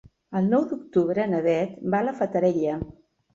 [0.37, 2.81] El nou d'octubre na Bet va a la Fatarella.